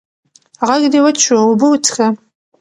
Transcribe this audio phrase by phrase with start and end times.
[0.67, 2.07] غږ دې وچ شو اوبه وڅښه!